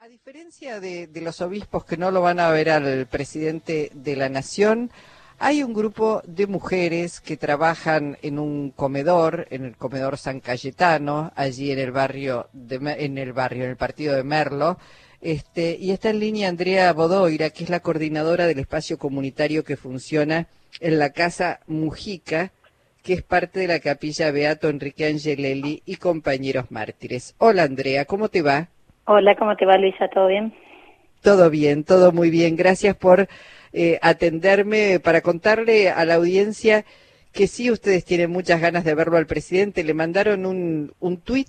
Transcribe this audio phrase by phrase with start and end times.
[0.00, 4.28] A diferencia de, los obispos que no lo van a ver al presidente de la
[4.28, 4.92] nación,
[5.40, 11.32] hay un grupo de mujeres que trabajan en un comedor, en el comedor San Cayetano,
[11.34, 14.78] allí en el barrio, de, en el barrio, en el partido de Merlo,
[15.20, 19.76] este, y está en línea Andrea Bodoira, que es la coordinadora del espacio comunitario que
[19.76, 20.46] funciona
[20.78, 22.52] en la Casa Mujica,
[23.02, 27.34] que es parte de la capilla Beato Enrique Angelelli y compañeros mártires.
[27.38, 28.68] Hola Andrea, ¿cómo te va?
[29.10, 30.06] Hola, ¿cómo te va Luisa?
[30.08, 30.52] ¿Todo bien?
[31.22, 32.56] Todo bien, todo muy bien.
[32.56, 33.26] Gracias por
[33.72, 36.84] eh, atenderme para contarle a la audiencia
[37.32, 39.82] que sí, ustedes tienen muchas ganas de verlo al presidente.
[39.82, 41.48] ¿Le mandaron un, un tuit?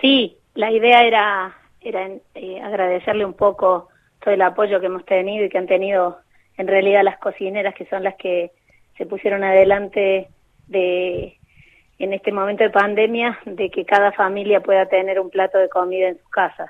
[0.00, 3.90] Sí, la idea era, era eh, agradecerle un poco
[4.24, 6.16] todo el apoyo que hemos tenido y que han tenido
[6.56, 8.52] en realidad las cocineras, que son las que
[8.96, 10.28] se pusieron adelante
[10.66, 11.36] de
[12.02, 16.08] en este momento de pandemia de que cada familia pueda tener un plato de comida
[16.08, 16.68] en sus casas.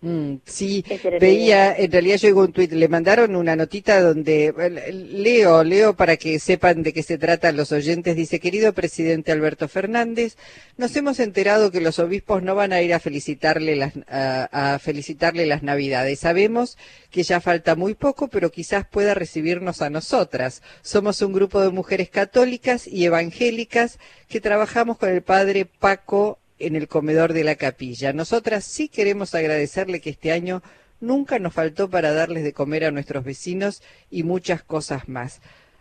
[0.00, 0.84] Mm, sí,
[1.20, 4.54] veía, en realidad llegó un tuit, le mandaron una notita donde,
[4.92, 9.66] leo, leo para que sepan de qué se trata los oyentes, dice, querido presidente Alberto
[9.66, 10.36] Fernández,
[10.76, 14.78] nos hemos enterado que los obispos no van a ir a felicitarle las, a, a
[14.78, 16.20] felicitarle las navidades.
[16.20, 16.78] Sabemos
[17.10, 20.62] que ya falta muy poco, pero quizás pueda recibirnos a nosotras.
[20.80, 26.76] Somos un grupo de mujeres católicas y evangélicas que trabajamos con el padre Paco en
[26.76, 28.12] el comedor de la capilla.
[28.12, 30.62] Nosotras sí queremos agradecerle que este año
[31.00, 35.40] nunca nos faltó para darles de comer a nuestros vecinos y muchas cosas más.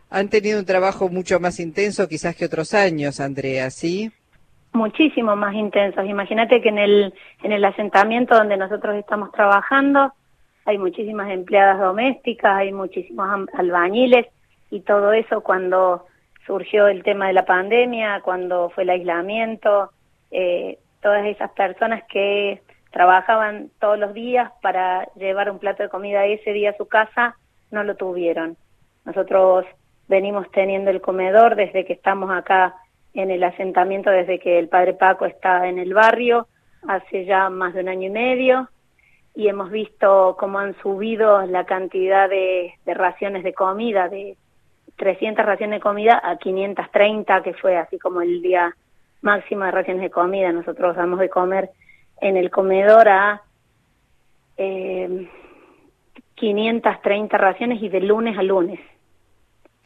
[0.10, 4.12] Han tenido un trabajo mucho más intenso quizás que otros años, Andrea, ¿sí?
[4.74, 6.06] Muchísimo más intensos.
[6.06, 10.14] Imagínate que en el, en el asentamiento donde nosotros estamos trabajando
[10.68, 14.28] hay muchísimas empleadas domésticas, hay muchísimos albañiles
[14.70, 16.06] y todo eso cuando
[16.46, 19.92] surgió el tema de la pandemia, cuando fue el aislamiento,
[20.32, 22.62] eh, todas esas personas que
[22.92, 27.36] trabajaban todos los días para llevar un plato de comida ese día a su casa,
[27.72, 28.58] no lo tuvieron.
[29.06, 29.66] Nosotros
[30.08, 32.76] venimos teniendo el comedor desde que estamos acá
[33.14, 36.48] en el asentamiento, desde que el padre Paco está en el barrio,
[36.88, 38.70] hace ya más de un año y medio,
[39.36, 44.36] y hemos visto cómo han subido la cantidad de, de raciones de comida, de
[44.96, 48.76] 300 raciones de comida a 530, que fue así como el día
[49.22, 50.52] máxima de raciones de comida.
[50.52, 51.70] Nosotros damos de comer
[52.22, 53.42] en el comedor a
[54.58, 55.28] eh,
[56.36, 58.80] 530 raciones y de lunes a lunes.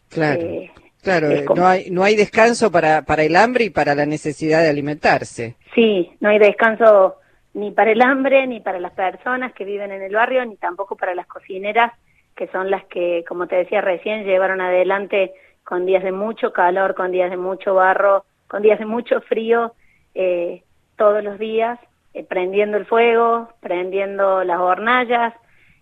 [0.09, 0.41] Claro.
[0.41, 0.71] Eh,
[1.01, 4.61] claro, eh, no hay no hay descanso para para el hambre y para la necesidad
[4.61, 5.55] de alimentarse.
[5.73, 7.15] Sí, no hay descanso
[7.53, 10.95] ni para el hambre ni para las personas que viven en el barrio ni tampoco
[10.95, 11.91] para las cocineras
[12.35, 16.95] que son las que, como te decía recién, llevaron adelante con días de mucho calor,
[16.95, 19.75] con días de mucho barro, con días de mucho frío
[20.13, 20.63] eh,
[20.97, 21.79] todos los días,
[22.13, 25.33] eh, prendiendo el fuego, prendiendo las hornallas,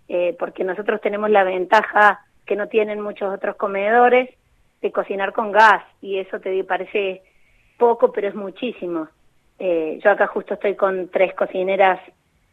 [0.08, 4.30] eh, porque nosotros tenemos la ventaja que no tienen muchos otros comedores
[4.84, 7.24] de cocinar con gas y eso te parece
[7.80, 9.08] poco, pero es muchísimo.
[9.60, 12.00] yo acá justo estoy con tres cocineras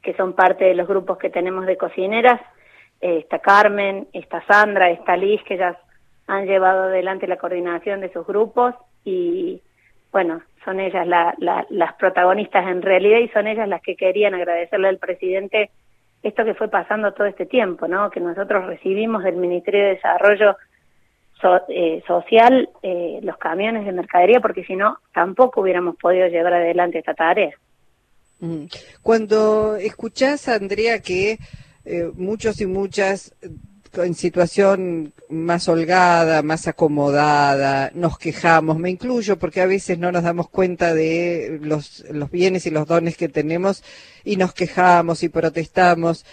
[0.03, 2.41] que son parte de los grupos que tenemos de cocineras.
[3.01, 5.77] está Carmen, está Sandra, está Liz, que ellas
[6.27, 9.61] han llevado adelante la coordinación de sus grupos y
[10.17, 14.97] bueno, son ellas las protagonistas en realidad y son ellas las que querían agradecerle al
[14.97, 15.71] presidente
[16.23, 18.11] esto que fue pasando todo este tiempo, ¿no?
[18.11, 20.57] Que nosotros recibimos del Ministerio de Desarrollo
[21.69, 27.01] eh, Social eh, los camiones de mercadería, porque si no, tampoco hubiéramos podido llevar adelante
[27.01, 27.53] esta tarea.
[28.41, 28.69] Mm.
[29.03, 31.37] Cuando escuchás, Andrea, que
[31.85, 33.37] eh, muchos y muchas
[34.03, 40.23] en situación más holgada, más acomodada, nos quejamos, me incluyo porque a veces no nos
[40.23, 43.83] damos cuenta de los, bienes y los dones que tenemos
[44.25, 46.25] y nos quejamos y protestamos.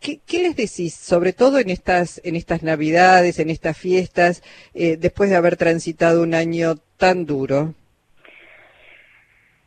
[0.00, 4.42] ¿Qué, qué les decís, sobre todo en estas, en estas navidades, en estas fiestas,
[4.74, 7.74] eh, después de haber transitado un año tan duro?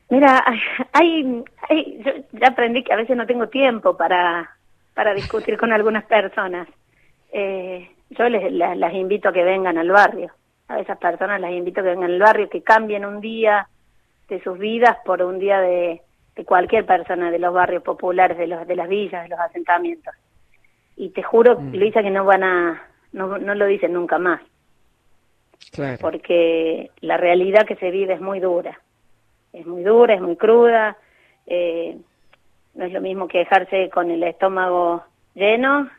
[0.09, 0.43] Mira,
[0.91, 4.57] hay, hay, yo ya aprendí que a veces no tengo tiempo para,
[4.93, 6.67] para discutir con algunas personas
[7.31, 10.31] eh, yo les, las, invito a que vengan al barrio.
[10.67, 13.67] A esas personas las invito a que vengan al barrio, que cambien un día
[14.29, 16.01] de sus vidas por un día de,
[16.35, 20.13] de cualquier persona de los barrios populares, de, los, de las villas, de los asentamientos.
[20.95, 21.75] Y te juro, mm.
[21.75, 22.83] Luisa, que no van a,
[23.13, 24.41] no, no lo dicen nunca más.
[25.71, 25.97] Claro.
[26.01, 28.79] Porque la realidad que se vive es muy dura.
[29.53, 30.97] Es muy dura, es muy cruda.
[31.47, 31.97] Eh,
[32.73, 35.03] no es lo mismo que dejarse con el estómago
[35.33, 35.89] lleno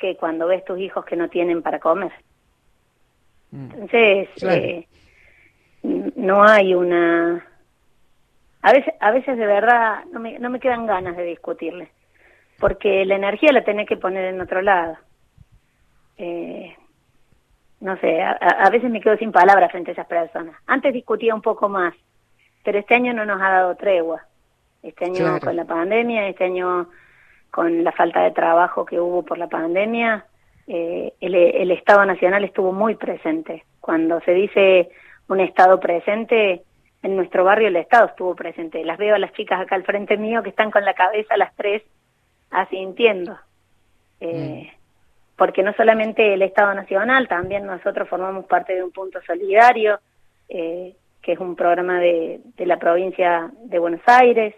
[0.00, 2.12] que cuando ves tus hijos que no tienen para comer.
[3.50, 3.70] Mm.
[3.72, 4.86] Entonces, eh,
[5.82, 7.46] no hay una...
[8.62, 11.90] A veces, a veces de verdad no me, no me quedan ganas de discutirle,
[12.58, 14.98] porque la energía la tenés que poner en otro lado.
[16.18, 16.76] Eh,
[17.80, 20.54] no sé, a, veces me quedo sin palabras frente a esas personas.
[20.66, 21.94] Antes discutía un poco más,
[22.62, 24.26] pero este año no nos ha dado tregua.
[24.82, 26.88] Este año con la pandemia, este año
[27.50, 30.26] con la falta de trabajo que hubo por la pandemia,
[30.66, 33.64] eh, el, el Estado Nacional estuvo muy presente.
[33.80, 34.90] Cuando se dice
[35.28, 36.62] un Estado presente,
[37.02, 38.84] en nuestro barrio el Estado estuvo presente.
[38.84, 41.54] Las veo a las chicas acá al frente mío que están con la cabeza las
[41.56, 41.82] tres
[42.50, 43.38] asintiendo.
[44.20, 44.76] Eh, mm.
[45.36, 49.98] Porque no solamente el Estado Nacional, también nosotros formamos parte de un punto solidario,
[50.48, 54.54] eh, que es un programa de, de la provincia de Buenos Aires,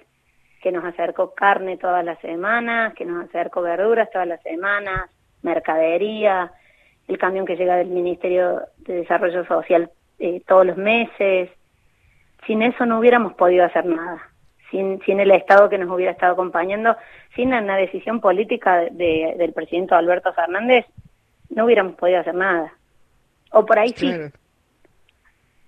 [0.62, 5.10] que nos acercó carne todas las semanas, que nos acercó verduras todas las semanas,
[5.42, 6.52] mercadería,
[7.08, 11.50] el camión que llega del Ministerio de Desarrollo Social eh, todos los meses.
[12.46, 14.22] Sin eso no hubiéramos podido hacer nada.
[14.70, 16.96] Sin, sin el Estado que nos hubiera estado acompañando,
[17.34, 20.86] sin una decisión política de, del presidente Alberto Fernández,
[21.50, 22.72] no hubiéramos podido hacer nada.
[23.50, 24.10] O por ahí sí.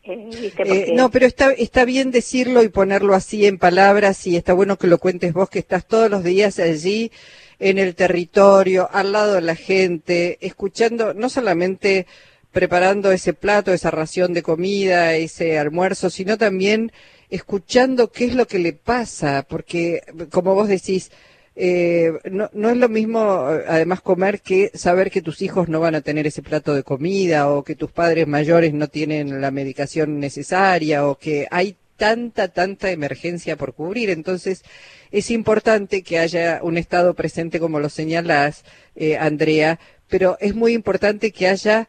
[0.07, 4.53] Eh, eh, no, pero está, está bien decirlo y ponerlo así en palabras y está
[4.53, 7.11] bueno que lo cuentes vos que estás todos los días allí
[7.59, 12.07] en el territorio, al lado de la gente, escuchando, no solamente
[12.53, 16.93] preparando ese plato, esa ración de comida, ese almuerzo, sino también
[17.31, 21.11] escuchando qué es lo que le pasa, porque como vos decís,
[21.57, 25.95] eh, no, no es lo mismo además comer que saber que tus hijos no van
[25.95, 30.19] a tener ese plato de comida o que tus padres mayores no tienen la medicación
[30.19, 34.11] necesaria o que hay tanta, tanta emergencia por cubrir.
[34.11, 34.65] Entonces,
[35.11, 38.65] es importante que haya un Estado presente, como lo señalas,
[38.97, 39.79] eh, Andrea,
[40.09, 41.89] pero es muy importante que haya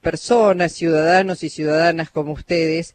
[0.00, 2.94] personas, ciudadanos y ciudadanas como ustedes,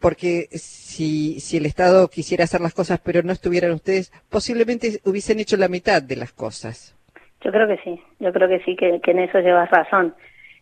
[0.00, 5.40] porque si, si el Estado quisiera hacer las cosas pero no estuvieran ustedes, posiblemente hubiesen
[5.40, 6.94] hecho la mitad de las cosas.
[7.40, 10.14] Yo creo que sí, yo creo que sí, que, en eso llevas razón.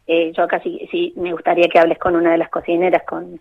[0.06, 3.40] Eh, yo casi sí me gustaría que hables con una de las cocineras, con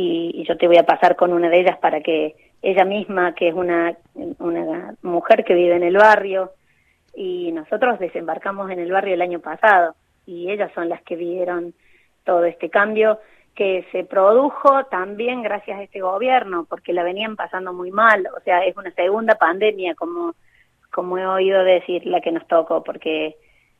[0.00, 3.48] y, yo te voy a pasar con una de ellas para que ella misma, que
[3.48, 3.96] es una,
[4.38, 6.52] una mujer que vive en el barrio,
[7.14, 11.74] y nosotros desembarcamos en el barrio el año pasado, y ellas son las que vieron
[12.24, 13.18] todo este cambio
[13.58, 18.40] que se produjo también gracias a este gobierno, porque la venían pasando muy mal, o
[18.44, 20.36] sea, es una segunda pandemia, como,
[20.92, 23.34] como he oído decir, la que nos tocó, porque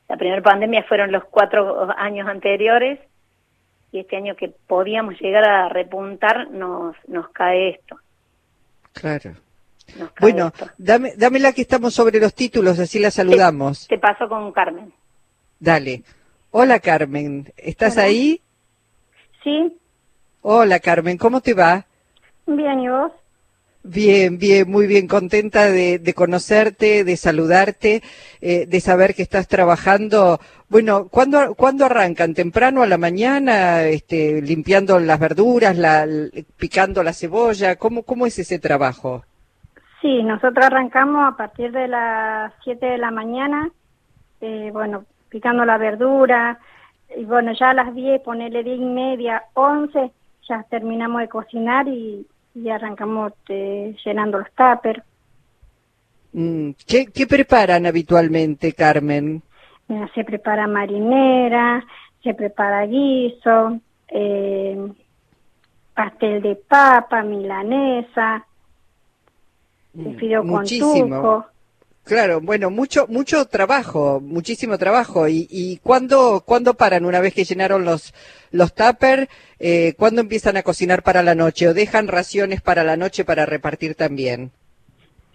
[0.08, 2.98] la primera pandemia fueron los cuatro años anteriores
[3.92, 8.00] y este año que podíamos llegar a repuntar nos, nos cae esto.
[8.94, 9.34] Claro.
[10.18, 13.86] Bueno, dame, dame la que estamos sobre los títulos, así la saludamos.
[13.86, 14.92] Te, paso con Carmen.
[15.60, 16.02] Dale.
[16.50, 18.42] Hola Carmen, ¿estás ahí?
[19.42, 19.76] Sí.
[20.42, 21.84] Hola Carmen, ¿cómo te va?
[22.46, 23.12] Bien, ¿y vos?
[23.82, 28.02] Bien, bien, muy bien, contenta de, conocerte, de saludarte,
[28.40, 30.40] eh, de saber que estás trabajando.
[30.68, 32.34] Bueno, ¿cuándo, ¿cuándo arrancan?
[32.34, 36.06] ¿Temprano a la mañana, este, limpiando las verduras, la,
[36.58, 37.76] picando la cebolla?
[37.76, 39.24] ¿Cómo, ¿Cómo es ese trabajo?
[40.02, 43.70] Sí, nosotros arrancamos a partir de las 7 de la mañana,
[44.40, 46.58] eh, bueno, picando la verdura,
[47.16, 50.10] y bueno, ya a las 10, ponerle 10 y media, 11,
[50.48, 52.26] ya terminamos de cocinar y
[52.62, 55.02] y arrancamos eh, llenando los tuppers.
[56.32, 59.42] Mm, ¿qué, ¿Qué preparan habitualmente, Carmen?
[60.14, 61.82] se prepara marinera,
[62.22, 64.92] se prepara guiso, eh,
[65.94, 68.46] pastel de papa, milanesa,
[69.94, 71.46] mm, fideo con tuco.
[72.08, 75.28] Claro, bueno, mucho mucho trabajo, muchísimo trabajo.
[75.28, 78.14] ¿Y, y cuándo, cuándo paran una vez que llenaron los,
[78.50, 79.28] los tupper?
[79.58, 83.44] Eh, ¿Cuándo empiezan a cocinar para la noche o dejan raciones para la noche para
[83.44, 84.52] repartir también?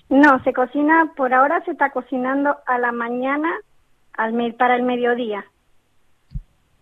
[0.10, 3.54] No, se cocina, por ahora se está cocinando a la mañana
[4.14, 5.46] al para el mediodía.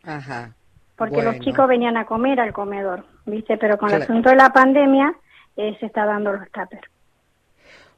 [0.06, 0.54] Ajá.
[0.96, 3.58] Porque los chicos venían a comer al comedor, ¿viste?
[3.58, 5.14] Pero con el asunto de la pandemia
[5.58, 6.90] eh, se está dando los tuppers.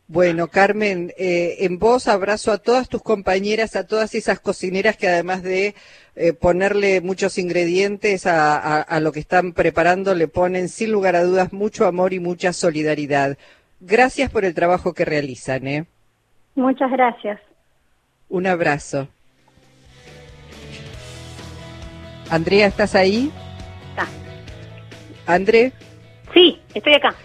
[0.07, 5.07] Bueno, Carmen, eh, en vos abrazo a todas tus compañeras, a todas esas cocineras que
[5.07, 5.75] además de
[6.15, 11.53] eh, ponerle muchos ingredientes a, lo que están preparando, le ponen sin lugar a dudas
[11.53, 13.37] mucho amor y mucha solidaridad.
[13.79, 15.67] Gracias por el trabajo que realizan.
[15.67, 15.85] ¿eh?
[16.55, 17.39] Muchas gracias.
[18.29, 19.07] Un abrazo.
[22.29, 23.31] Andrea, ¿estás ahí?
[23.89, 24.07] Está.
[25.25, 25.71] ¿André?
[26.33, 27.15] Sí, estoy acá.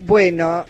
[0.00, 0.64] Bueno,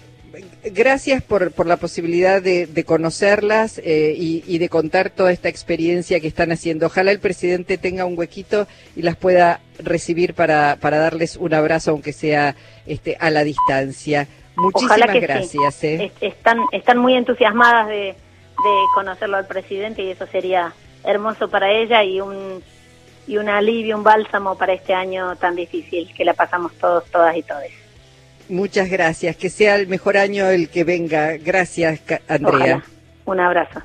[0.64, 6.26] gracias por, por la posibilidad de, conocerlas eh, y, de contar toda esta experiencia que
[6.26, 6.86] están haciendo.
[6.86, 11.92] Ojalá el presidente tenga un huequito y las pueda recibir para, para darles un abrazo,
[11.92, 14.28] aunque sea este, a la distancia.
[14.56, 15.84] Muchísimas gracias.
[15.84, 16.12] ¿eh?
[16.20, 18.14] Están, están muy entusiasmadas de, de
[18.94, 20.72] conocerlo al presidente y eso sería
[21.04, 22.62] hermoso para ella y un
[23.26, 27.36] y un alivio, un bálsamo para este año tan difícil que la pasamos todos, todas
[27.36, 27.81] y todes.
[28.48, 31.36] Muchas gracias, que sea el mejor año el que venga.
[31.36, 32.82] Gracias, Andrea.
[33.24, 33.82] Un abrazo.